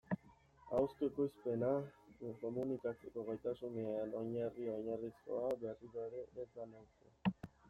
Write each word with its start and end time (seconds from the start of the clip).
Ahozko 0.71 1.03
ekoizpena, 1.09 1.69
komunikatzeko 2.45 3.27
gaitasunean 3.29 4.17
oinarri-oinarrizkoa, 4.23 5.53
berriro 5.67 6.09
ere 6.11 6.27
ez 6.27 6.49
da 6.59 6.69
neurtu. 6.73 7.49